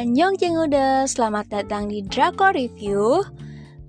[0.00, 3.20] Annyeong udah selamat datang di Drakor Review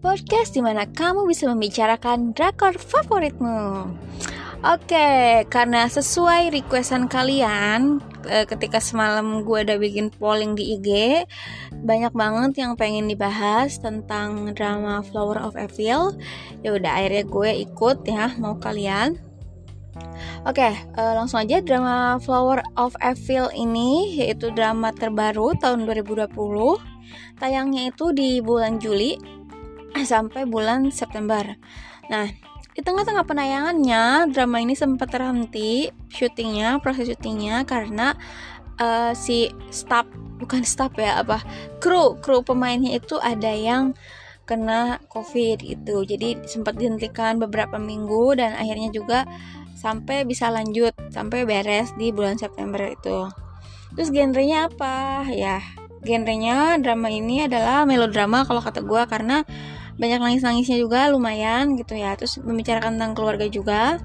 [0.04, 3.88] Podcast di mana kamu bisa membicarakan drakor favoritmu.
[4.60, 11.24] Oke, karena sesuai requestan kalian eh, Ketika semalam gue udah bikin polling di IG
[11.80, 16.20] Banyak banget yang pengen dibahas tentang drama Flower of Evil.
[16.60, 19.31] Ya udah akhirnya gue ikut ya, mau kalian
[20.48, 26.32] Oke, uh, langsung aja drama Flower of Evil ini yaitu drama terbaru tahun 2020.
[27.38, 29.20] Tayangnya itu di bulan Juli
[30.12, 31.44] sampai bulan September.
[32.08, 32.26] Nah,
[32.72, 38.16] di tengah-tengah penayangannya drama ini sempat terhenti syutingnya, proses syutingnya karena
[38.80, 40.08] uh, si staff
[40.42, 41.44] bukan staff ya apa
[41.78, 43.94] kru kru pemainnya itu ada yang
[44.50, 49.24] kena covid itu jadi sempat dihentikan beberapa minggu dan akhirnya juga
[49.82, 53.26] sampai bisa lanjut sampai beres di bulan September itu.
[53.98, 55.26] Terus genrenya apa?
[55.34, 55.66] Ya
[56.06, 59.42] genrenya drama ini adalah melodrama kalau kata gue karena
[59.98, 62.14] banyak nangis-nangisnya juga lumayan gitu ya.
[62.14, 63.98] Terus membicarakan tentang keluarga juga.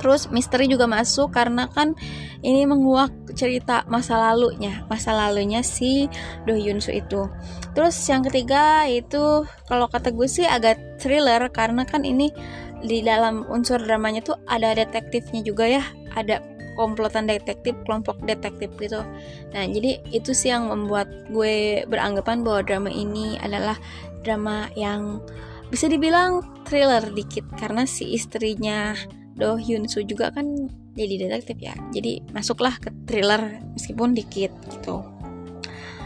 [0.00, 1.92] Terus misteri juga masuk karena kan
[2.40, 6.08] ini menguak cerita masa lalunya masa lalunya si
[6.48, 7.28] Do Hyun Soo itu.
[7.76, 12.32] Terus yang ketiga itu kalau kata gue sih agak thriller karena kan ini
[12.80, 15.82] di dalam unsur dramanya tuh ada detektifnya juga ya.
[16.16, 16.40] Ada
[16.78, 19.04] komplotan detektif kelompok detektif gitu.
[19.52, 23.76] Nah jadi itu sih yang membuat gue beranggapan bahwa drama ini adalah
[24.24, 25.20] drama yang
[25.68, 27.44] bisa dibilang thriller dikit.
[27.60, 28.96] Karena si istrinya
[29.36, 31.74] Do Hyun Soo juga kan jadi detektif ya.
[31.92, 35.04] Jadi masuklah ke thriller meskipun dikit gitu.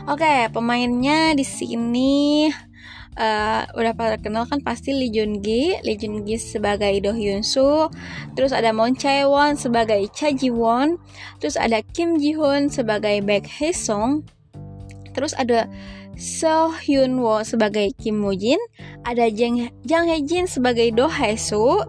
[0.04, 2.52] Oke pemainnya di sini
[3.18, 7.42] uh, udah pada kenal kan pasti Lee Jun Gi, Lee Jun Gi sebagai Do Hyun
[7.42, 7.90] Soo,
[8.34, 10.98] terus ada Moon Chae Won sebagai Cha Ji Won,
[11.38, 14.26] terus ada Kim Ji Hoon sebagai Baek Hae Song,
[15.14, 15.70] terus ada
[16.14, 18.58] So Hyun Wo sebagai Kim Moo Jin,
[19.02, 21.82] ada Jang, Jang Hae Jin sebagai Do Hae Soo,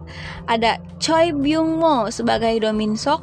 [0.50, 3.22] ada Choi Byung Mo sebagai Do Min Sok,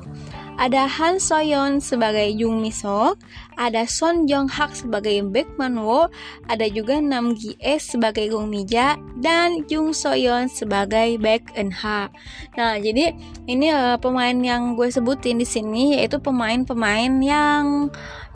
[0.58, 3.18] ada Han Soyeon sebagai Jung Misok,
[3.56, 6.09] ada Son Jong Hak sebagai Baek Man Wo,
[6.50, 12.12] ada juga Nam Gi E sebagai Gong Mija dan Jung Soyeon sebagai Baek Eun Ha.
[12.59, 13.13] Nah, jadi
[13.46, 17.90] ini uh, pemain yang gue sebutin di sini yaitu pemain-pemain yang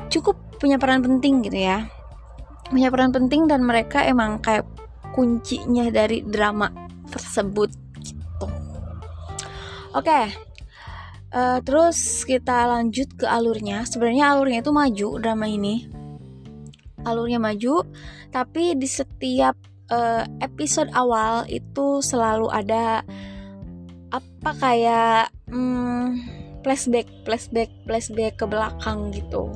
[0.07, 1.89] cukup punya peran penting gitu ya.
[2.67, 4.67] Punya peran penting dan mereka emang kayak
[5.16, 6.69] kuncinya dari drama
[7.09, 7.72] tersebut
[8.03, 8.47] gitu.
[9.95, 10.47] Oke, okay,
[11.27, 13.83] Uh, terus kita lanjut ke alurnya.
[13.83, 15.88] Sebenarnya alurnya itu maju drama ini.
[17.03, 17.83] Alurnya maju,
[18.31, 19.55] tapi di setiap
[19.91, 23.03] uh, episode awal itu selalu ada
[24.11, 26.19] apa kayak hmm,
[26.63, 29.51] flashback, flashback, flashback ke belakang gitu.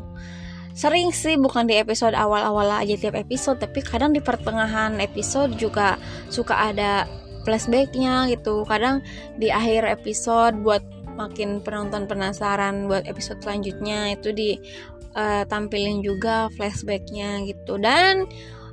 [0.72, 6.00] Sering sih bukan di episode awal-awal aja tiap episode, tapi kadang di pertengahan episode juga
[6.32, 7.04] suka ada
[7.44, 8.64] flashbacknya gitu.
[8.64, 9.04] Kadang
[9.36, 10.84] di akhir episode buat
[11.28, 17.78] makin penonton penasaran buat episode selanjutnya itu ditampilin uh, juga flashbacknya gitu.
[17.78, 18.26] Dan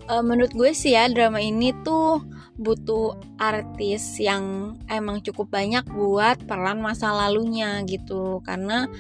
[0.09, 2.25] uh, menurut gue sih ya drama ini tuh
[2.59, 8.43] butuh artis yang emang cukup banyak buat peran masa lalunya gitu.
[8.43, 8.91] Karena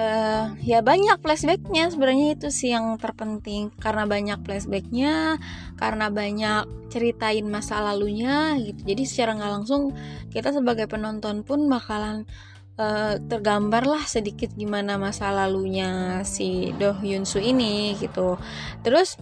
[0.00, 3.68] uh, ya banyak flashbacknya sebenarnya itu sih yang terpenting.
[3.76, 5.36] Karena banyak flashbacknya
[5.76, 8.80] karena banyak ceritain masa lalunya gitu.
[8.96, 9.92] Jadi secara nggak langsung
[10.32, 12.24] kita sebagai penonton pun bakalan
[12.80, 18.40] uh, tergambar lah sedikit gimana masa lalunya si Do Hyun Soo ini gitu.
[18.80, 19.20] Terus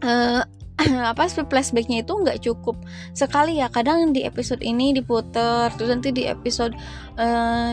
[0.00, 0.42] uh,
[1.14, 2.80] apa flashbacknya itu nggak cukup
[3.12, 3.68] sekali ya.
[3.68, 6.74] Kadang di episode ini diputer terus nanti di episode
[7.20, 7.70] uh,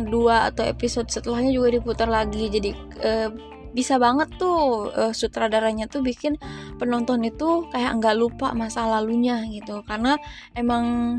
[0.51, 2.51] atau episode setelahnya juga diputar lagi.
[2.51, 2.69] Jadi
[3.01, 3.29] uh,
[3.71, 6.35] bisa banget tuh uh, sutradaranya tuh bikin
[6.75, 9.81] penonton itu kayak nggak lupa masa lalunya gitu.
[9.87, 10.19] Karena
[10.53, 11.17] emang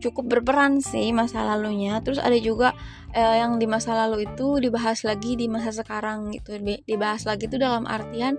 [0.00, 2.00] cukup berperan sih masa lalunya.
[2.02, 2.72] Terus ada juga
[3.14, 6.58] eh, yang di masa lalu itu dibahas lagi di masa sekarang gitu.
[6.86, 8.38] Dibahas lagi itu dalam artian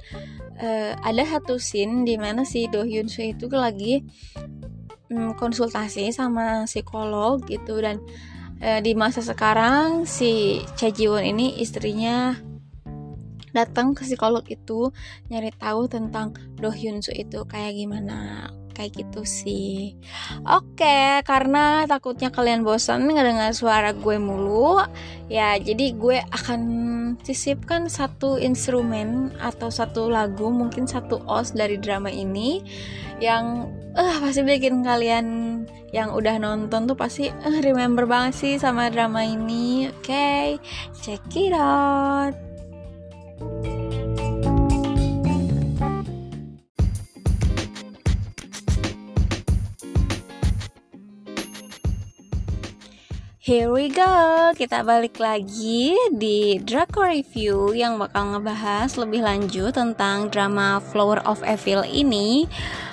[0.59, 4.03] eh, ada satu scene di mana si Do Hyun Soo itu lagi
[5.11, 7.79] mm, konsultasi sama psikolog gitu.
[7.81, 7.99] Dan
[8.63, 12.35] eh, di masa sekarang si Cha Ji Won ini istrinya
[13.51, 14.95] datang ke psikolog itu
[15.27, 19.95] nyari tahu tentang Do Hyun Soo itu kayak gimana kayak gitu sih.
[20.47, 24.81] Oke karena takutnya kalian bosan ngedengar suara gue mulu
[25.31, 26.61] ya jadi gue akan
[27.23, 32.63] sisipkan satu instrumen atau satu lagu mungkin satu os dari drama ini
[33.21, 35.27] yang eh uh, pasti bikin kalian
[35.91, 39.91] yang udah nonton tuh pasti uh, remember banget sih sama drama ini.
[39.91, 40.47] Oke okay,
[41.03, 42.33] check it out
[53.41, 60.29] Here we go, kita balik lagi di Draco Review yang bakal ngebahas lebih lanjut tentang
[60.29, 62.45] drama Flower of Evil ini.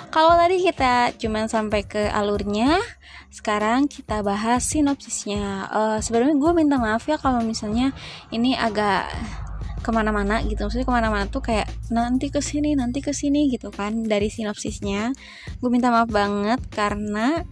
[0.09, 2.81] Kalau tadi kita cuman sampai ke alurnya,
[3.29, 5.69] sekarang kita bahas sinopsisnya.
[5.69, 7.93] Uh, Sebenarnya gue minta maaf ya kalau misalnya
[8.33, 9.05] ini agak
[9.85, 13.71] ke mana-mana gitu maksudnya ke mana-mana tuh kayak nanti ke sini nanti ke sini gitu
[13.71, 15.15] kan dari sinopsisnya
[15.61, 17.47] gue minta maaf banget karena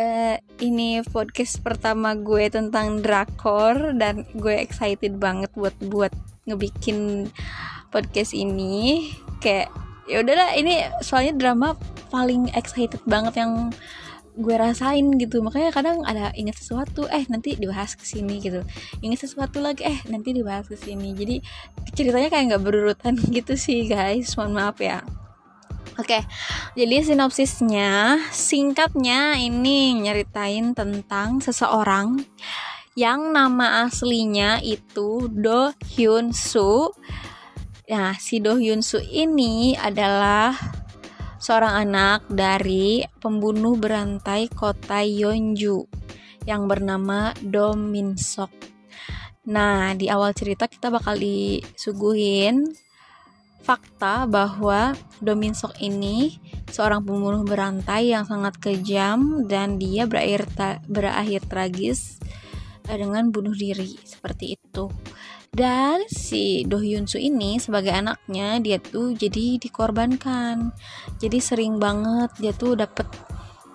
[0.00, 6.12] uh, ini podcast pertama gue tentang drakor dan gue excited banget buat buat
[6.48, 7.28] ngebikin
[7.92, 9.12] podcast ini.
[9.44, 9.68] Kayak
[10.08, 11.76] ya udahlah ini soalnya drama
[12.10, 13.70] paling excited banget yang
[14.40, 15.44] gue rasain gitu.
[15.44, 18.64] Makanya kadang ada ingat sesuatu eh nanti dibahas ke sini gitu.
[19.04, 21.12] Ingat sesuatu lagi eh nanti dibahas ke sini.
[21.12, 21.36] Jadi
[21.92, 24.32] ceritanya kayak nggak berurutan gitu sih guys.
[24.38, 25.19] Mohon maaf ya
[26.00, 26.24] Oke,
[26.80, 32.24] jadi sinopsisnya singkatnya ini nyeritain tentang seseorang
[32.96, 36.96] yang nama aslinya itu Do Hyun Soo.
[37.92, 40.56] Nah, si Do Hyun Soo ini adalah
[41.36, 45.84] seorang anak dari pembunuh berantai kota Yeonju
[46.48, 48.48] yang bernama Do Min Sok.
[49.52, 52.72] Nah, di awal cerita kita bakal disuguhin
[53.62, 56.40] fakta bahwa Domin Sok ini
[56.70, 62.18] seorang pembunuh berantai yang sangat kejam dan dia berakhir ta berakhir tragis
[62.88, 64.88] eh, dengan bunuh diri seperti itu.
[65.50, 70.70] Dan si Do Hyun Soo ini sebagai anaknya dia tuh jadi dikorbankan.
[71.18, 73.10] Jadi sering banget dia tuh dapet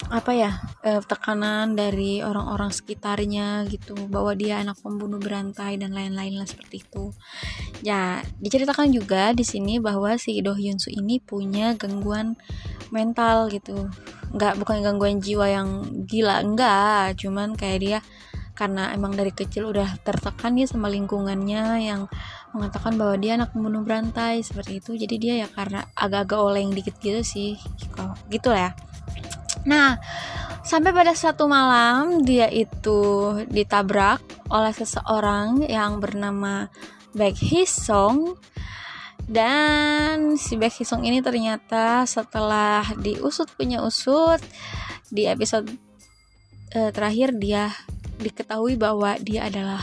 [0.05, 0.51] apa ya
[0.85, 6.85] eh, tekanan dari orang-orang sekitarnya gitu bahwa dia anak pembunuh berantai dan lain-lain lah seperti
[6.85, 7.09] itu.
[7.81, 12.37] Ya diceritakan juga di sini bahwa si Do Hyun Soo ini punya gangguan
[12.93, 13.89] mental gitu.
[14.29, 15.69] Nggak bukan gangguan jiwa yang
[16.05, 17.99] gila enggak cuman kayak dia
[18.55, 22.07] karena emang dari kecil udah tertekan ya sama lingkungannya yang
[22.55, 24.95] mengatakan bahwa dia anak pembunuh berantai seperti itu.
[24.95, 27.57] Jadi dia ya karena agak-agak oleng dikit gitu sih
[28.29, 28.95] gitu lah ya
[29.65, 29.97] Nah,
[30.61, 34.21] sampai pada satu malam dia itu ditabrak
[34.53, 36.69] oleh seseorang yang bernama
[37.17, 38.37] Baek Song
[39.25, 44.37] dan si Baek Song ini ternyata setelah diusut punya usut
[45.09, 45.65] di episode
[46.77, 47.73] uh, terakhir dia
[48.21, 49.81] diketahui bahwa dia adalah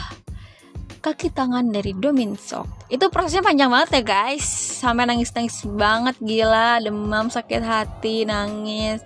[1.02, 2.87] kaki tangan dari Domin Sok.
[2.87, 4.46] Itu prosesnya panjang banget ya guys.
[4.79, 9.02] Sampai nangis-nangis banget gila, demam, sakit hati, nangis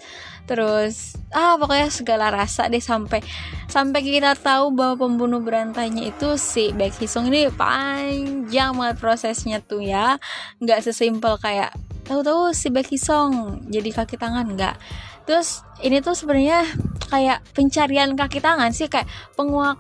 [0.47, 3.21] terus ah pokoknya segala rasa deh sampai
[3.67, 9.83] sampai kita tahu bahwa pembunuh berantainya itu si Baek Hisung ini panjang banget prosesnya tuh
[9.83, 10.17] ya.
[10.63, 11.75] Nggak sesimpel kayak
[12.07, 14.79] tahu-tahu si Baek Hisung jadi kaki tangan nggak.
[15.27, 16.63] Terus ini tuh sebenarnya
[17.11, 19.77] kayak pencarian kaki tangan sih kayak penguak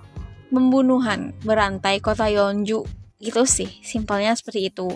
[0.50, 4.92] pembunuhan berantai kota Yeonju gitu sih simpelnya seperti itu.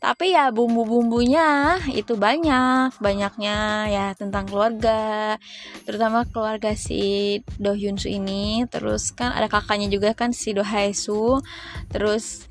[0.00, 3.56] Tapi ya bumbu-bumbunya itu banyak banyaknya
[3.92, 5.36] ya tentang keluarga
[5.84, 8.64] terutama keluarga si Do Hyun Soo ini.
[8.72, 11.44] Terus kan ada kakaknya juga kan si Do Hae Soo.
[11.92, 12.48] Terus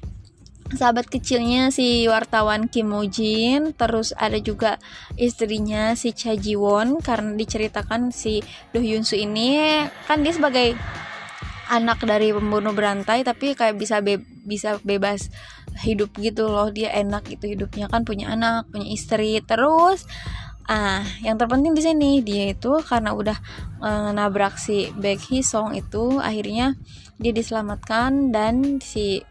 [0.67, 3.73] sahabat kecilnya si wartawan Kim Mo Jin.
[3.73, 4.77] Terus ada juga
[5.17, 7.01] istrinya si Cha Ji Won.
[7.01, 10.77] Karena diceritakan si Do Hyun Soo ini kan dia sebagai
[11.67, 15.27] anak dari pembunuh berantai tapi kayak bisa be bisa bebas
[15.83, 17.91] hidup gitu loh dia enak gitu hidupnya.
[17.91, 20.07] Kan punya anak punya istri terus
[20.67, 23.37] ah yang terpenting di sini dia itu karena udah
[23.79, 26.75] uh, nabrak si Baek Hee Song itu akhirnya
[27.15, 29.23] dia diselamatkan dan si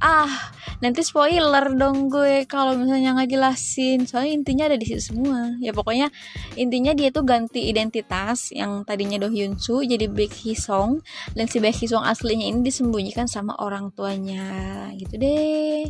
[0.00, 0.32] ah
[0.80, 5.52] nanti spoiler dong gue kalau misalnya nggak jelasin soalnya intinya ada di situ semua.
[5.60, 6.08] Ya pokoknya
[6.56, 11.04] intinya dia tuh ganti identitas yang tadinya Do Hyun Soo jadi Baek Hee Song.
[11.36, 14.88] Dan si Baek Hee Song aslinya ini disembunyikan sama orang tuanya.
[14.96, 15.84] Gitu deh.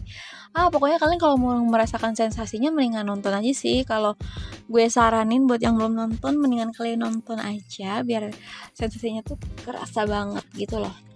[0.59, 3.87] Ah pokoknya kalian kalau mau merasakan sensasinya mendingan nonton aja sih.
[3.87, 4.19] Kalau
[4.67, 8.35] gue saranin buat yang belum nonton mendingan kalian nonton aja biar
[8.75, 11.10] sensasinya tuh kerasa banget gitu loh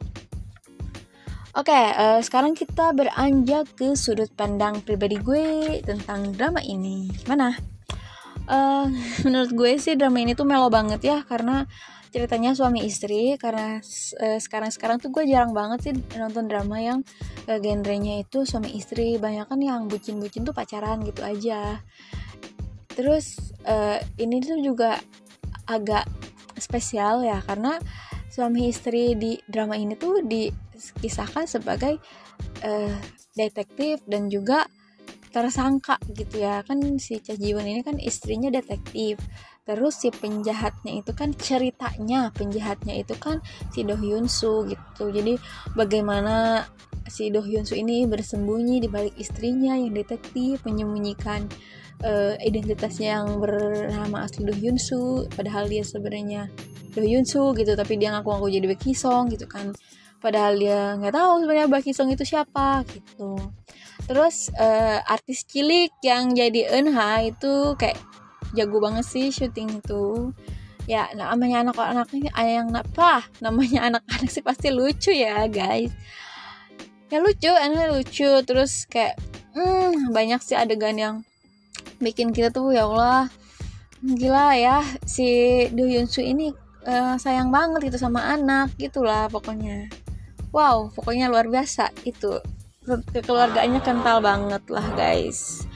[1.54, 7.06] Oke, okay, uh, eh, sekarang kita beranjak ke sudut pandang pribadi gue tentang drama ini.
[7.22, 7.54] Gimana?
[8.50, 8.90] Uh,
[9.22, 11.62] menurut gue sih drama ini tuh melo banget ya karena
[12.10, 13.78] ceritanya suami istri karena
[14.18, 17.06] uh, sekarang-sekarang tuh gue jarang banget sih nonton drama yang
[17.46, 21.78] uh, genrenya itu suami istri banyak kan yang bucin-bucin tuh pacaran gitu aja
[22.98, 24.98] terus uh, ini tuh juga
[25.70, 26.10] agak
[26.58, 27.78] spesial ya karena
[28.26, 30.18] suami istri di drama ini tuh
[30.74, 31.96] dikisahkan sebagai
[32.66, 32.96] uh,
[33.34, 34.66] detektif dan juga
[35.34, 36.62] tersangka gitu ya.
[36.62, 39.18] Kan si Cha Ji Won ini kan istrinya detektif.
[39.64, 43.40] Terus si penjahatnya itu kan ceritanya penjahatnya itu kan
[43.72, 45.08] si Do Hyun Soo gitu.
[45.08, 45.40] Jadi
[45.72, 46.68] bagaimana
[47.08, 51.48] si Do Hyun Soo ini bersembunyi di balik istrinya yang detektif menyembunyikan
[52.04, 56.52] uh, identitasnya yang bernama asli Do Hyun Soo padahal dia sebenarnya
[56.92, 59.72] Do Hyun Soo gitu tapi dia ngaku-ngaku jadi Baek Song gitu kan
[60.24, 63.36] padahal dia nggak tahu sebenarnya Baek Song itu siapa gitu.
[64.08, 68.00] Terus uh, artis cilik yang jadi Eunha itu kayak
[68.56, 70.32] jago banget sih syuting itu.
[70.88, 75.92] Ya namanya anak-anaknya yang apa namanya anak-anak sih pasti lucu ya guys.
[77.12, 78.28] Ya lucu anaknya lucu.
[78.48, 79.20] Terus kayak
[79.52, 81.14] hmm, banyak sih adegan yang
[82.00, 83.28] bikin kita tuh ya Allah.
[84.00, 85.24] Gila ya si
[85.72, 86.52] Do Hyun Soo ini
[86.84, 89.88] uh, sayang banget gitu sama anak gitulah pokoknya
[90.54, 91.90] wow pokoknya luar biasa.
[92.06, 92.38] Itu
[92.86, 95.66] kekeluargaannya kental banget lah guys.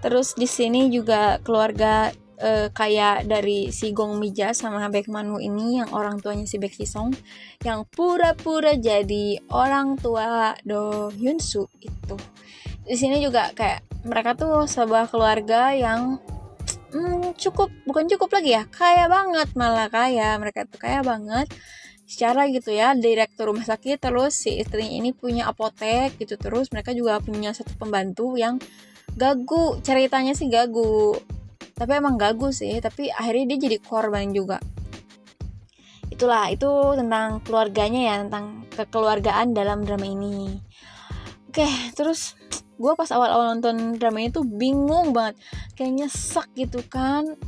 [0.00, 2.10] Terus di sini juga keluarga
[2.42, 6.74] uh, kayak dari si Gong Mija sama Baek Manu ini yang orang tuanya si Baek
[6.82, 7.14] Song
[7.62, 12.16] yang pura-pura jadi orang tua Do Hyun Soo itu.
[12.82, 16.18] Di sini juga kayak mereka tuh sebuah keluarga yang
[16.90, 20.34] hmm, cukup bukan cukup lagi ya kaya banget malah kaya.
[20.42, 21.46] Mereka tuh kaya banget
[22.12, 26.92] secara gitu ya direktur rumah sakit terus si istrinya ini punya apotek gitu terus mereka
[26.92, 28.60] juga punya satu pembantu yang
[29.16, 31.16] gagu ceritanya sih gagu.
[31.72, 34.60] Tapi emang gagu sih tapi akhirnya dia jadi korban juga.
[36.12, 36.68] Itulah itu
[37.00, 40.60] tentang keluarganya ya tentang kekeluargaan dalam drama ini.
[41.48, 41.64] Oke
[41.96, 42.36] terus
[42.76, 45.40] gue pas awal-awal nonton drama itu bingung banget.
[45.80, 47.40] Kayaknya sak gitu kan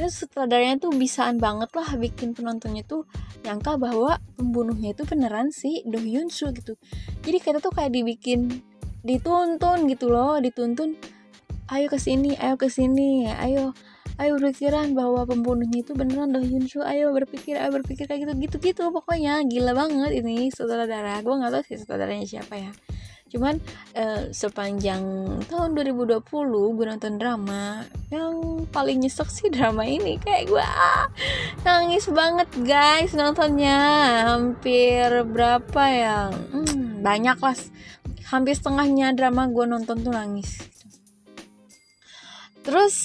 [0.00, 3.04] ya sutradaranya tuh bisaan banget lah bikin penontonnya tuh
[3.44, 6.80] nyangka bahwa pembunuhnya itu beneran sih Do Hyun Soo gitu.
[7.20, 8.48] Jadi kita tuh kayak dibikin
[9.04, 10.96] dituntun gitu loh dituntun
[11.68, 13.76] ayo ke sini ayo ke sini ayo
[14.20, 18.32] ayo berpikiran bahwa pembunuhnya itu beneran Do Hyun Soo ayo berpikir ayo berpikir kayak gitu
[18.40, 19.44] gitu gitu pokoknya.
[19.44, 22.72] Gila banget ini saudara-saudara gue nggak tahu sih saudaranya siapa ya
[23.30, 23.62] cuman
[23.94, 25.02] uh, sepanjang
[25.46, 26.18] tahun 2020
[26.50, 30.18] gue nonton drama yang paling nyesek sih drama ini.
[30.18, 31.06] Kayak gue ah,
[31.62, 33.78] nangis banget guys nontonnya.
[34.34, 36.18] Hampir berapa ya?
[36.28, 37.56] Hmm, banyak lah.
[38.34, 40.66] Hampir setengahnya drama gue nonton tuh nangis.
[42.66, 42.96] Terus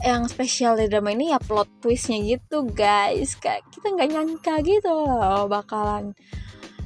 [0.00, 3.38] yang spesial di drama ini ya plot twistnya gitu guys.
[3.38, 6.18] Kayak kita nggak nyangka gitu loh bakalan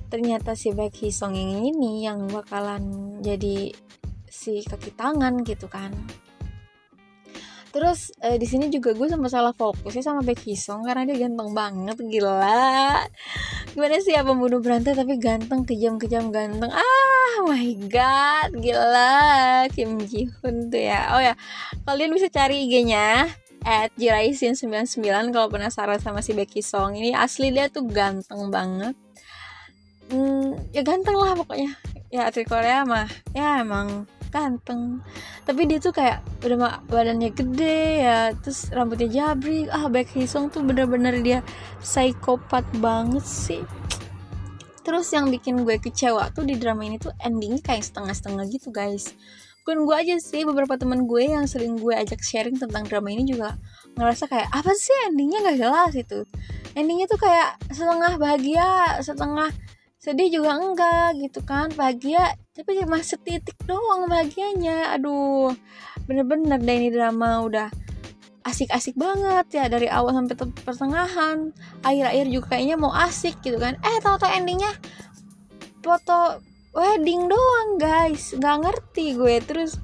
[0.08, 3.72] ternyata si Hee Song yang ini yang bakalan jadi
[4.28, 5.94] si kaki tangan gitu kan.
[7.74, 11.50] Terus eh, di sini juga gue sama salah fokusnya sama Baek Song karena dia ganteng
[11.50, 13.02] banget gila.
[13.74, 16.70] Gimana sih ya pembunuh berantai tapi ganteng kejam-kejam ganteng?
[16.70, 19.66] Ah my god gila.
[19.74, 21.18] Kim Ji Hoon tuh ya.
[21.18, 21.34] Oh ya
[21.82, 23.26] kalian bisa cari IG-nya
[23.66, 28.94] at jiraisin99 kalau penasaran sama si Becky Song ini asli dia tuh ganteng banget
[30.10, 31.72] hmm, ya ganteng lah pokoknya.
[32.12, 34.98] Ya atlet Korea mah ya emang ganteng.
[35.46, 40.66] Tapi dia tuh kayak udah badannya gede ya terus rambutnya jabrik ah Becky Song tuh
[40.66, 41.38] bener-bener dia
[41.78, 43.62] psikopat banget sih.
[44.84, 49.16] Terus yang bikin gue kecewa tuh di drama ini tuh endingnya kayak setengah-setengah gitu guys.
[49.64, 53.24] Bukan gue aja sih beberapa teman gue yang sering gue ajak sharing tentang drama ini
[53.24, 53.56] juga
[53.96, 55.40] ngerasa kayak apa sih endingnya?
[55.40, 56.20] Gak jelas itu.
[56.76, 59.48] Endingnya tuh kayak setengah bahagia setengah
[60.04, 61.72] sedih juga enggak gitu kan.
[61.72, 64.92] Bahagia tapi cuma setitik doang bahagianya.
[64.92, 65.56] Aduh
[66.04, 67.72] bener-bener deh ini drama udah
[68.44, 71.56] asik-asik banget ya dari awal sampai pertengahan.
[71.80, 73.80] Akhir-akhir juga kayaknya mau asik gitu kan.
[73.80, 74.76] Eh tau-tau endingnya
[75.80, 76.44] foto
[76.76, 78.36] wedding doang guys.
[78.36, 79.40] Nggak ngerti gue.
[79.40, 79.80] Terus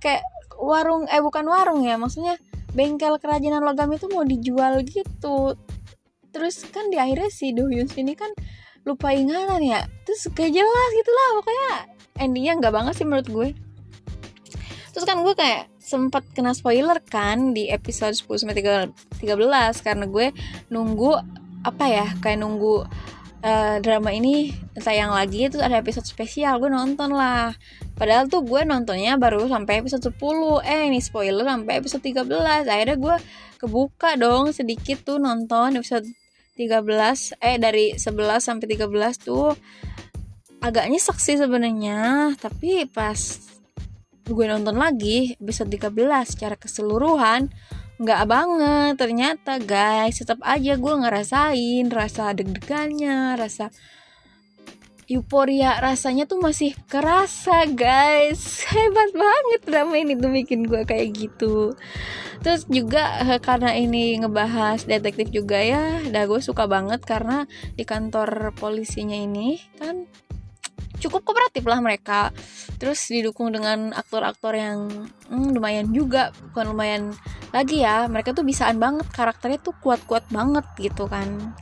[0.00, 0.24] kayak
[0.56, 2.40] warung eh bukan warung ya maksudnya
[2.72, 5.52] bengkel kerajinan logam itu mau dijual gitu.
[6.32, 8.32] Terus kan di akhirnya si Dohyun ini kan
[8.88, 9.80] lupa ingatan ya.
[10.08, 11.70] Terus kayak jelas gitulah pokoknya
[12.18, 13.48] endingnya nggak banget sih menurut gue.
[14.96, 20.36] Terus kan gue kayak sempat kena spoiler kan di episode 10 sampai 13 karena gue
[20.68, 21.16] nunggu
[21.64, 22.84] apa ya kayak nunggu
[23.42, 27.54] uh, drama ini sayang lagi itu ada episode spesial gue nonton lah.
[27.98, 30.18] Padahal tuh gue nontonnya baru sampai episode 10
[30.66, 33.16] eh ini spoiler sampai episode 13 akhirnya gue
[33.58, 36.06] kebuka dong sedikit tuh nonton episode
[36.58, 38.90] 13 eh dari 11 sampai 13
[39.22, 39.54] tuh
[40.58, 42.34] agaknya saksi sebenarnya.
[42.34, 43.16] Tapi pas
[44.28, 45.94] gue nonton lagi episode 13
[46.26, 47.46] secara keseluruhan
[48.02, 48.92] nggak banget.
[48.98, 53.70] Ternyata guys tetap aja gue ngerasain rasa deg-degannya rasa
[55.08, 58.60] euforia rasanya tuh masih kerasa guys.
[58.70, 61.72] Hebat banget drama ini tuh bikin gue kayak gitu.
[62.44, 67.82] Terus juga eh, karena ini ngebahas detektif juga ya dah gue suka banget karena di
[67.88, 70.04] kantor polisinya ini kan
[71.00, 72.28] cukup kooperatif lah mereka.
[72.76, 77.02] Terus didukung dengan aktor-aktor yang hmm, lumayan juga bukan lumayan
[77.48, 81.56] lagi ya mereka tuh bisaan banget karakternya tuh kuat-kuat banget gitu kan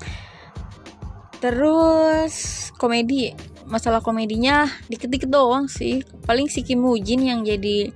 [1.39, 3.33] terus komedi.
[3.67, 6.03] Masalah komedinya dikit-dikit doang sih.
[6.25, 7.91] Paling si Kim Woo Jin yang jadi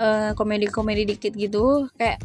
[0.00, 1.92] uh, komedi-komedi dikit gitu.
[1.96, 2.24] Kayak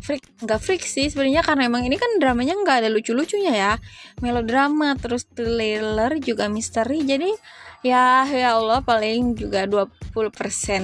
[0.00, 3.72] freak nggak freak sih sebenarnya karena emang ini kan dramanya nggak ada lucu-lucunya ya.
[4.18, 7.06] Melodrama terus thriller juga misteri.
[7.06, 7.30] Jadi
[7.80, 10.12] ya ya Allah paling juga 20%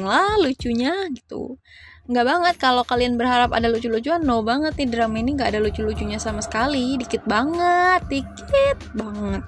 [0.00, 1.61] lah lucunya gitu
[2.07, 6.23] nggak banget kalau kalian berharap ada lucu-lucuan no banget nih drama ini nggak ada lucu-lucunya
[6.23, 9.43] sama sekali dikit banget dikit banget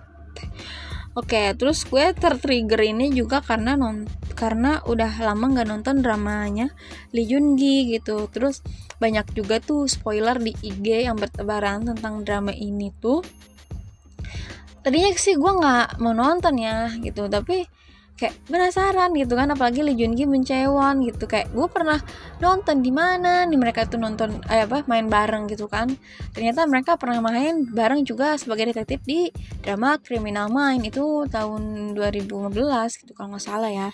[1.19, 4.07] Oke, terus gue tertrigger ini juga karena non
[4.39, 6.71] karena udah lama nggak nonton dramanya
[7.11, 8.31] Lee Jun Gi gitu.
[8.31, 8.63] Terus
[9.03, 13.27] banyak juga tuh spoiler di IG yang bertebaran tentang drama ini tuh.
[14.87, 17.67] Tadinya sih gue nggak mau nonton ya gitu, tapi
[18.19, 21.31] kayak penasaran gitu kan apalagi Lee Jun Gi Mencewon gitu.
[21.31, 22.03] Kayak gue pernah
[22.43, 25.87] nonton di mana nih mereka tuh nonton eh, apa main bareng gitu kan.
[26.35, 29.31] Ternyata mereka pernah main bareng juga sebagai detektif di
[29.63, 32.51] drama Criminal Mind itu tahun 2015
[33.07, 33.89] gitu kalau nggak salah ya.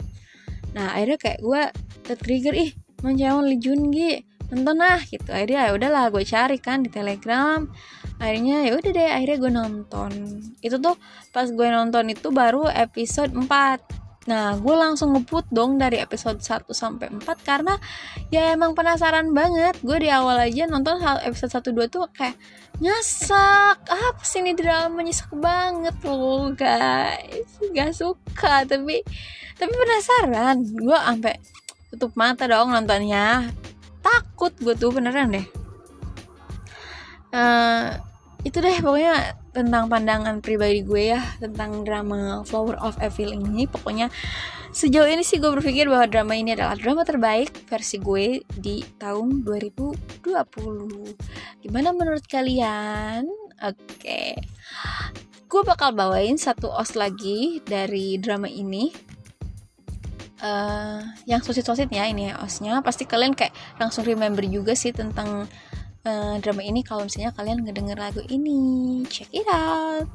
[0.72, 1.62] Nah akhirnya kayak gue
[2.08, 2.70] tertrigger ih
[3.04, 5.28] Mencewon Lee Jun Gi nonton lah gitu.
[5.36, 7.68] Akhirnya ya udahlah gue cari kan di telegram.
[8.16, 10.10] Akhirnya ya udah deh akhirnya gue nonton.
[10.64, 10.96] Itu tuh
[11.28, 16.72] pas gue nonton itu baru episode 4 Nah, gue langsung ngeput dong dari episode 1
[16.72, 17.76] sampai 4 karena
[18.32, 19.76] ya emang penasaran banget.
[19.84, 22.36] Gue di awal aja nonton hal episode 1 2 tuh kayak
[22.80, 23.84] nyasak.
[23.84, 27.50] Apa sih ini drama nyasak banget loh, guys.
[27.76, 29.04] Gak suka, tapi
[29.60, 30.56] tapi penasaran.
[30.72, 31.34] Gue sampai
[31.92, 33.52] tutup mata dong nontonnya.
[34.00, 35.46] Takut gue tuh beneran deh.
[37.34, 37.98] Uh,
[38.44, 43.64] itu deh pokoknya tentang pandangan pribadi gue ya tentang drama Flower of Evil ini.
[43.64, 44.12] Pokoknya
[44.68, 49.48] sejauh ini sih gue berpikir bahwa drama ini adalah drama terbaik versi gue di tahun
[49.48, 50.28] 2020
[51.64, 53.24] gimana menurut kalian?
[53.64, 53.80] Oke.
[53.96, 54.30] Okay.
[55.44, 58.90] gue bakal bawain satu os lagi dari drama ini.
[60.44, 62.82] Uh, yang sosit-sosit ya ini ya osnya.
[62.84, 65.48] Pasti kalian kayak langsung remember juga sih tentang
[66.04, 70.08] uh, drama ini kalau misalnya kalian ngedenger lagu ini check it out.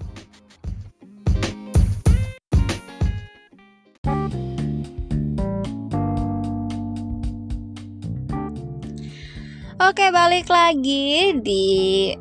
[9.79, 12.13] Oke, balik lagi di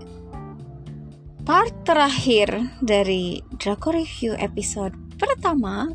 [1.45, 5.91] part terakhir dari Draco Review episode pertama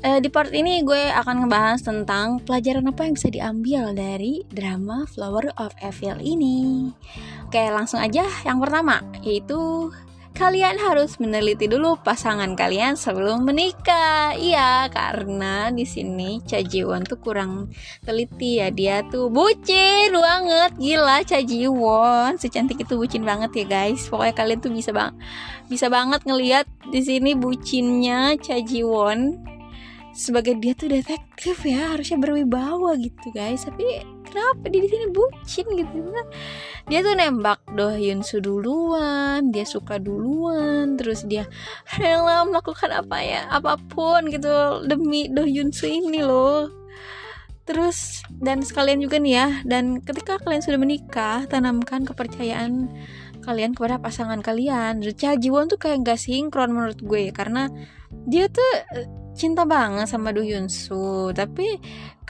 [0.00, 5.04] Uh, di part ini gue akan ngebahas tentang pelajaran apa yang bisa diambil dari drama
[5.04, 6.88] Flower of Evil ini.
[7.44, 9.92] Oke, langsung aja yang pertama yaitu
[10.40, 14.32] kalian harus meneliti dulu pasangan kalian sebelum menikah.
[14.40, 17.68] Iya, karena di sini Cha Ji-won tuh kurang
[18.00, 18.72] teliti ya.
[18.72, 22.40] Dia tuh bucin banget, gila Cha Ji-won.
[22.40, 24.08] Secantik itu bucin banget ya, guys.
[24.08, 25.12] Pokoknya kalian tuh bisa bang
[25.68, 29.49] bisa banget ngelihat di sini bucinnya Cha Ji-won
[30.20, 33.64] sebagai dia tuh detektif ya harusnya berwibawa gitu guys.
[33.64, 35.96] Tapi kenapa dia di sini bucin gitu?
[36.12, 36.26] Kan
[36.92, 41.48] dia tuh nembak Do Hyun Soo duluan dia suka duluan terus dia
[41.96, 46.68] rela melakukan apa ya apa pun gitu demi Do Hyun Soo ini loh.
[47.64, 52.92] Terus dan sekalian juga nih ya dan ketika kalian sudah menikah tanamkan kepercayaan
[53.40, 55.00] kalian kepada pasangan kalian.
[55.16, 57.72] Cha Jiwon tuh kayak gak sinkron menurut gue karena
[58.28, 58.68] dia tuh
[59.34, 61.78] cinta banget sama Do Hyun Soo tapi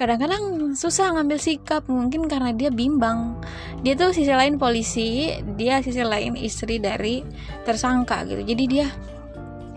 [0.00, 3.36] kadang-kadang susah ngambil sikap mungkin karena dia bimbang.
[3.84, 5.28] Dia tuh sisi lain polisi
[5.60, 7.20] dia sisi lain istri dari
[7.68, 8.40] tersangka gitu.
[8.40, 8.88] Jadi dia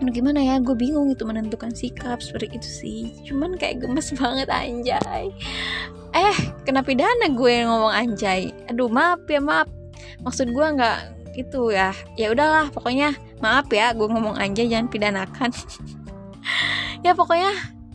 [0.00, 3.02] gimana ya gue bingung itu menentukan sikap seperti itu sih.
[3.28, 5.28] Cuman kayak gemes banget anjay.
[6.16, 8.48] Eh kenapa pidana gue yang ngomong anjay.
[8.72, 9.68] Aduh maaf ya maaf.
[10.24, 10.98] Maksud gue nggak
[11.36, 11.92] itu ya.
[12.16, 13.12] Ya udahlah pokoknya
[13.44, 15.52] maaf ya gue ngomong anjay jangan pidanakan
[17.04, 17.52] ya pokoknya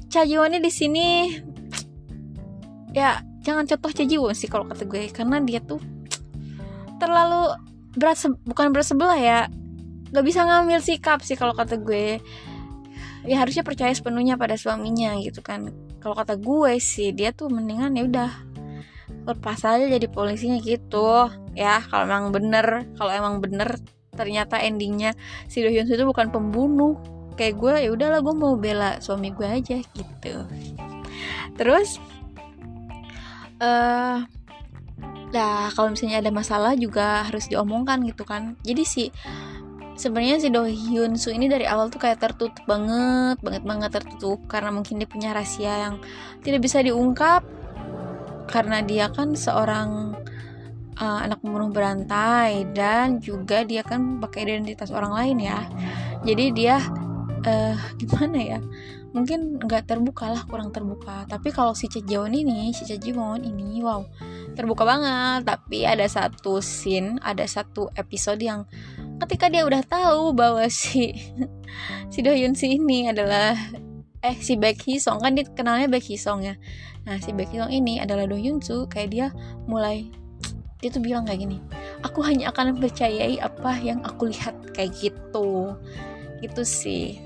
[0.09, 1.37] Chajiwon di sini
[2.93, 5.81] ya jangan contoh Chajiwon sih kalau kata gue karena dia tuh
[7.01, 7.57] terlalu
[7.97, 9.49] berat bukan berat sebelah ya
[10.09, 12.21] nggak bisa ngambil sikap sih kalau kata gue.
[13.27, 15.69] Ya harusnya percaya sepenuhnya pada suaminya gitu kan.
[15.99, 18.31] Kalau kata gue sih dia tuh mendingan ya udah
[19.27, 21.29] lepas aja jadi polisinya gitu.
[21.53, 23.77] Ya kalau emang bener kalau emang bener
[24.15, 25.15] ternyata endingnya
[25.47, 26.97] si Do Hyun itu bukan pembunuh
[27.39, 30.35] kayak gue ya udahlah gue mau bela suami gue aja gitu
[31.55, 31.95] terus
[33.63, 34.27] uh,
[35.29, 38.57] Nah, kalau misalnya ada masalah juga harus diomongkan gitu kan.
[38.65, 39.07] Jadi sih
[39.93, 44.41] sebenarnya si Do Hyun Soo ini dari awal tuh kayak tertutup banget, banget banget tertutup
[44.49, 45.95] karena mungkin dia punya rahasia yang
[46.41, 47.45] tidak bisa diungkap
[48.49, 50.17] karena dia kan seorang
[50.97, 55.61] uh, anak pembunuh berantai dan juga dia kan pakai identitas orang lain ya.
[56.25, 56.81] Jadi dia
[57.45, 58.59] uh, gimana ya?
[59.09, 61.25] Mungkin nggak terbuka lah, kurang terbuka.
[61.25, 64.05] Tapi kalau si Chejawon ini, si Chejawon ini, wow,
[64.53, 65.49] terbuka banget.
[65.49, 68.69] Tapi ada satu scene, ada satu episode yang
[69.25, 71.11] ketika dia udah tahu bahwa si
[72.13, 73.53] si Dohyun si ini adalah
[74.19, 76.55] eh si Baek Song kan dia kenalnya Baek Song ya
[77.07, 79.27] nah si Baek Song ini adalah Dohyun Soo kayak dia
[79.67, 80.11] mulai
[80.79, 81.59] dia tuh bilang kayak gini
[82.03, 85.75] aku hanya akan percayai apa yang aku lihat kayak gitu
[86.41, 87.19] gitu sih.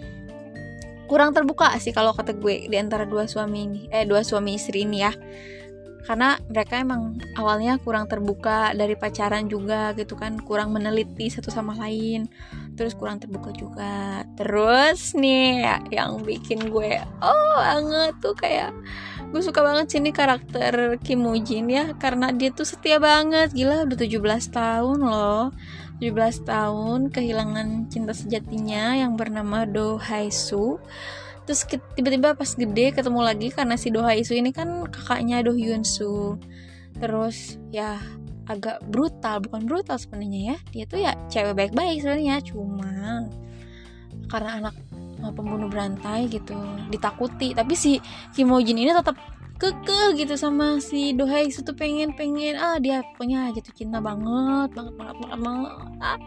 [1.09, 4.85] Kurang terbuka sih kalau kata gue di antara dua suami ini eh dua suami istri
[4.87, 5.13] ini ya.
[6.03, 11.79] Karena mereka emang awalnya kurang terbuka dari pacaran juga gitu kan kurang meneliti satu sama
[11.79, 12.27] lain
[12.75, 14.27] terus kurang terbuka juga.
[14.35, 15.63] Terus nih
[15.95, 18.75] yang bikin gue oh banget tuh kayak
[19.31, 23.55] gue suka banget sini karakter Kim Woo Jin ya karena dia tuh setia banget.
[23.55, 25.55] Gila udah 17 tahun loh
[26.01, 30.81] 17 tahun kehilangan cinta sejatinya yang bernama Do Hae Soo
[31.43, 35.83] terus tiba-tiba pas gede ketemu lagi karena si Do Isu ini kan kakaknya Do Hyun
[35.83, 36.39] Soo.
[36.95, 37.99] Terus ya
[38.47, 40.57] agak brutal bukan brutal sebenarnya ya.
[40.71, 43.27] Dia tuh ya cewek baik-baik sebenarnya cuma
[44.31, 44.75] karena anak
[45.35, 46.55] pembunuh berantai gitu
[46.87, 47.51] ditakuti.
[47.51, 47.99] Tapi si
[48.31, 49.19] Kim Ho Jin ini tetap
[49.63, 52.59] keke gitu sama si Do Isu tuh pengen pengen.
[52.59, 55.71] Ah dia punya jatuh cinta banget banget banget banget, banget.
[56.03, 56.19] Ah.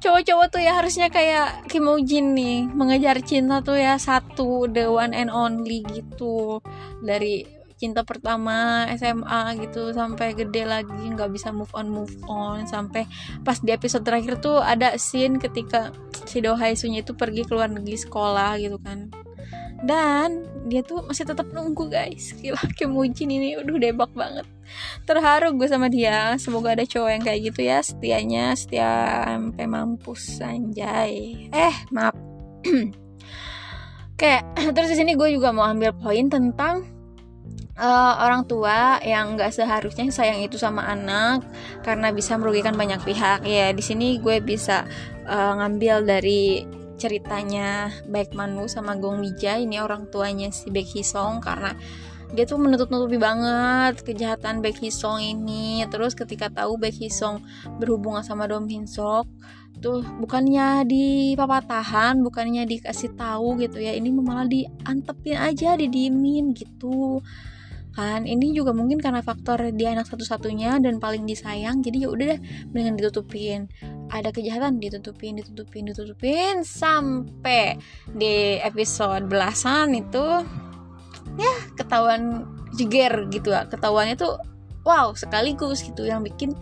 [0.00, 5.12] Cowok-cowok tuh ya harusnya kayak Kim Jin nih mengejar cinta tuh ya satu the one
[5.12, 6.64] and only gitu.
[7.04, 7.44] Dari
[7.76, 12.64] cinta pertama SMA gitu sampai gede lagi nggak bisa move on move on.
[12.64, 13.04] Sampai
[13.44, 15.92] pas di episode terakhir tuh ada scene ketika
[16.24, 19.12] si Do Hae Sunya itu pergi ke luar negeri sekolah gitu kan
[19.80, 22.36] dan dia tuh masih tetap nunggu guys.
[22.36, 24.44] Gila Kim Woo Jin ini udah debak banget.
[25.08, 26.36] Terharu gue sama dia.
[26.36, 31.48] Semoga ada cowok yang kayak gitu ya setianya setia sampai mampus anjay.
[31.48, 32.14] Eh maaf.
[34.20, 34.34] Oke,
[34.76, 36.84] terus di sini gue juga mau ambil poin tentang
[37.80, 41.40] uh, orang tua yang nggak seharusnya sayang itu sama anak
[41.80, 43.48] karena bisa merugikan banyak pihak.
[43.48, 44.84] Ya, di sini gue bisa
[45.24, 46.68] uh, ngambil dari
[47.00, 51.72] ceritanya baik Manu sama Gong Mija ini orang tuanya si Baek Song karena
[52.30, 55.82] dia tuh menutup-nutupi banget kejahatan Baek Song ini.
[55.88, 57.40] Terus ketika tahu Baek Song
[57.80, 59.24] berhubungan sama Dom Hin Sok
[59.80, 67.24] tuh bukannya di tahan bukannya dikasih tahu gitu ya ini malah diantepin aja didiemin gitu
[68.00, 68.24] kan.
[68.24, 72.40] Ini juga mungkin karena faktor dia anak satu-satunya dan paling disayang jadi ya udah deh
[72.72, 73.68] dengan ditutupin.
[74.08, 77.76] Ada kejahatan ditutupin ditutupin ditutupin sampai
[78.08, 80.24] di episode belasan itu
[81.36, 84.40] ya ketahuan jiger gitu ya ketahuannya tuh
[84.82, 86.56] wow sekaligus gitu yang bikin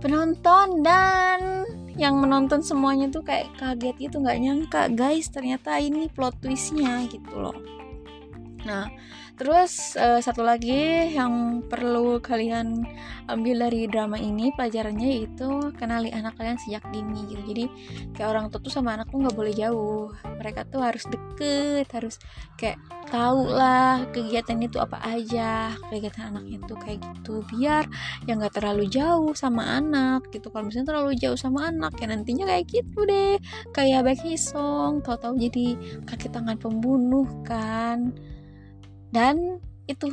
[0.00, 1.64] penonton dan
[1.96, 7.32] yang menonton semuanya tuh kayak kaget gitu nggak nyangka guys ternyata ini plot twistnya gitu
[7.40, 7.56] loh.
[8.68, 8.84] Nah
[9.36, 12.88] Terus uh, satu lagi yang perlu kalian
[13.28, 17.42] ambil dari drama ini pelajarannya yaitu kenali anak kalian sejak dini gitu.
[17.52, 17.64] Jadi
[18.16, 20.08] kayak orang tua tuh sama anak tuh nggak boleh jauh.
[20.40, 22.16] Mereka tuh harus deket, harus
[22.56, 22.80] kayak
[23.12, 27.44] tahu lah kegiatan itu apa aja, kegiatan anaknya tuh kayak gitu.
[27.52, 27.84] Biar
[28.24, 30.48] yang nggak terlalu jauh sama anak gitu.
[30.48, 33.36] Kalau misalnya terlalu jauh sama anak ya nantinya kayak gitu deh.
[33.76, 35.76] Kayak Baek Hisong, tahu-tahu jadi
[36.08, 38.16] kaki tangan pembunuh kan
[39.10, 40.10] dan itu.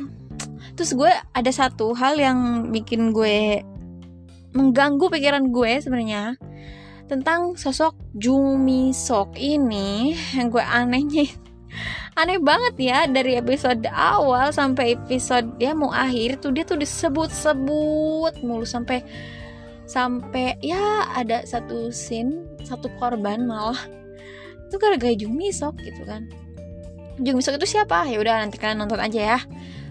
[0.78, 3.62] Terus gue ada satu hal yang bikin gue
[4.54, 6.38] mengganggu pikiran gue sebenarnya
[7.10, 11.26] tentang sosok Jumi Sok ini yang gue anehnya
[12.20, 18.40] aneh banget ya dari episode awal sampai episode ya mau akhir tuh dia tuh disebut-sebut
[18.46, 19.02] mulu sampai
[19.84, 23.76] sampai ya ada satu scene satu korban malah.
[24.70, 26.30] Itu gara-gara Jumi Sok gitu kan
[27.22, 28.06] Jung Misok itu siapa?
[28.10, 29.38] Ya udah nanti kalian nonton aja ya.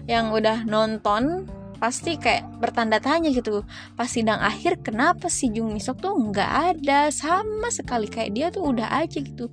[0.04, 1.48] Yang udah nonton
[1.80, 3.64] pasti kayak bertanda tanya gitu.
[3.96, 8.68] Pas sidang akhir kenapa si Jung Misok tuh nggak ada sama sekali kayak dia tuh
[8.68, 9.48] udah aja gitu.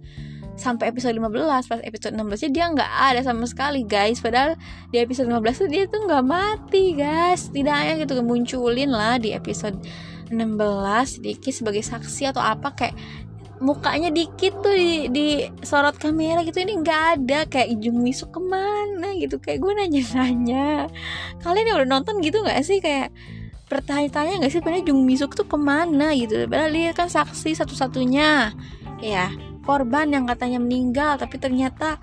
[0.60, 4.20] Sampai episode 15, pas episode 16 dia nggak ada sama sekali guys.
[4.20, 4.60] Padahal
[4.92, 7.48] di episode 15 tuh dia tuh nggak mati guys.
[7.50, 9.80] Tidaknya gitu munculin lah di episode
[10.32, 12.96] 16 sedikit sebagai saksi atau apa kayak
[13.62, 15.28] mukanya dikit tuh di, di
[15.62, 17.46] sorot kamera gitu ini nggak ada.
[17.46, 19.38] Kayak Jung Misu ke mana gitu.
[19.38, 20.90] Kayak gue nanya-nanya.
[21.40, 22.82] Kalian yang udah nonton gitu nggak sih?
[22.82, 23.14] Kayak
[23.70, 26.50] bertanya-tanya nggak sih sebenarnya Jung Misu tuh ke mana gitu.
[26.50, 28.52] Padahal dia kan saksi satu-satunya.
[29.00, 29.30] Ya
[29.62, 32.02] korban yang katanya meninggal tapi ternyata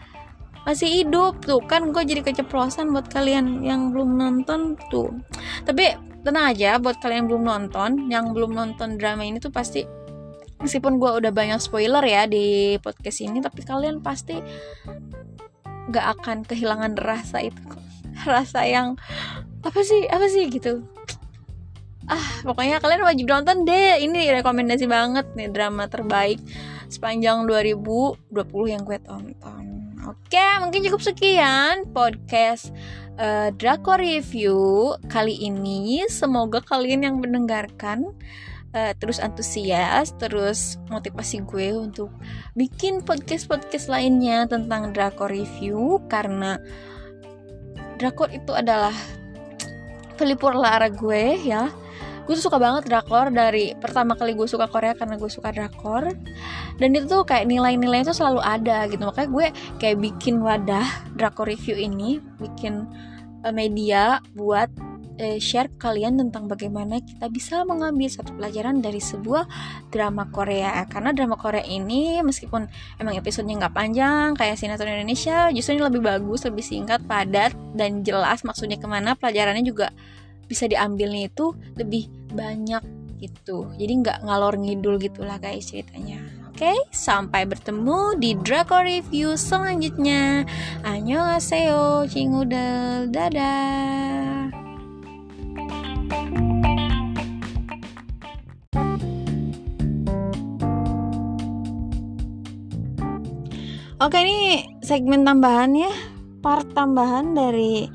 [0.62, 1.42] masih hidup.
[1.42, 5.10] Tuh kan gue jadi keceplosan buat kalian yang belum nonton tuh.
[5.66, 9.97] Tapi tenang aja buat kalian yang belum nonton yang belum nonton drama ini tuh pasti
[10.58, 14.42] meskipun gue udah banyak spoiler ya di podcast ini tapi kalian pasti
[15.88, 17.62] gak akan kehilangan rasa itu.
[18.28, 18.98] Rasa yang
[19.62, 20.04] apa sih?
[20.10, 20.50] Apa sih?
[20.50, 20.82] gitu.
[22.08, 24.02] Ah pokoknya kalian wajib nonton deh.
[24.02, 26.42] Ini rekomendasi banget nih drama terbaik
[26.88, 28.28] sepanjang 2020
[28.72, 29.64] yang gue tonton.
[30.08, 32.72] Oke mungkin cukup sekian podcast
[33.20, 36.08] uh, Drakor Review kali ini.
[36.08, 38.16] Semoga kalian yang mendengarkan
[38.74, 42.12] uh, terus antusias, terus motivasi gue untuk
[42.52, 46.60] bikin podcast-podcast lainnya tentang drakor review karena
[47.96, 48.94] drakor itu adalah
[50.18, 51.70] pelipur lara gue ya.
[52.28, 56.12] Gue tuh suka banget drakor dari pertama kali gue suka Korea karena gue suka drakor
[56.76, 59.46] dan itu tuh kayak nilai-nilai itu selalu ada gitu makanya gue
[59.80, 60.84] kayak bikin wadah
[61.16, 62.84] drakor review ini bikin
[63.48, 64.68] uh, media buat
[65.18, 69.44] eh, share kalian tentang bagaimana kita bisa mengambil satu pelajaran dari sebuah
[69.90, 72.70] drama Korea karena drama Korea ini meskipun
[73.02, 78.06] emang episodenya nggak panjang kayak sinetron Indonesia justru ini lebih bagus lebih singkat padat dan
[78.06, 79.90] jelas maksudnya ke mana pelajarannya juga
[80.48, 82.80] bisa diambilnya itu lebih banyak
[83.18, 86.22] gitu jadi nggak ngalor ngidul gitulah guys ceritanya
[86.58, 90.42] Oke, okay, sampai bertemu di Draco Review selanjutnya.
[90.82, 94.67] Annyeonghaseyo, cingudel, dadah.
[103.98, 105.90] Oke ini segmen tambahan ya.
[106.38, 107.90] Part tambahan dari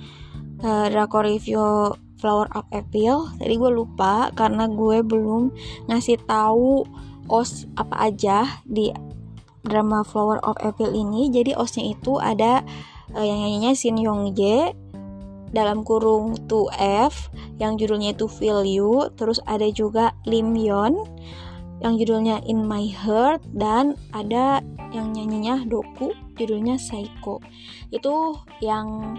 [0.59, 3.31] uh, Draco Review Flower Up Appeal.
[3.39, 5.55] Tadi gue lupa karena gue belum
[5.87, 6.83] ngasih tahu
[7.31, 8.91] os apa aja di
[9.63, 11.31] drama Flower of Appeal ini.
[11.31, 12.67] Jadi osnya itu ada
[13.15, 14.75] uh, yang nyanyinya Shin Yong Jae
[15.53, 17.29] dalam kurung 2F
[17.61, 19.13] yang judulnya itu Feel You.
[19.15, 20.97] Terus ada juga Lim Yeon
[21.79, 24.59] yang judulnya In My Heart dan ada
[24.91, 27.39] yang nyanyinya Doku judulnya Psycho.
[27.93, 29.17] Itu yang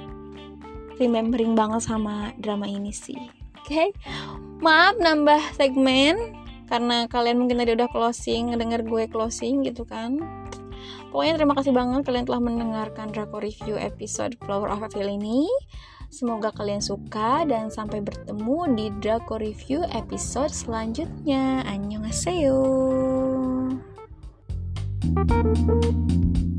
[0.99, 3.19] remembering banget sama drama ini sih.
[3.65, 3.89] Oke okay?
[4.61, 6.17] maaf nambah segmen
[6.69, 10.21] karena kalian mungkin tadi udah closing denger gue closing gitu kan.
[11.15, 15.47] Pokoknya terima kasih banget kalian telah mendengarkan Draco Review episode Flower of Evil ini
[16.15, 21.67] Semoga kalian suka dan sampai bertemu di Draco Review episode selanjutnya.
[21.67, 22.63] Annyeonghaseyo.
[25.05, 25.69] thank
[26.39, 26.54] you